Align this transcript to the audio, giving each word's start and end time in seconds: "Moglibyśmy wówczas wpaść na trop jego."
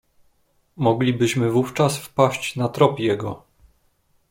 "Moglibyśmy 0.75 1.51
wówczas 1.51 1.97
wpaść 1.97 2.55
na 2.55 2.69
trop 2.69 2.99
jego." 2.99 3.43